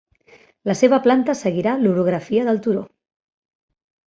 [0.69, 2.83] La seva planta seguiria l'orografia del turó.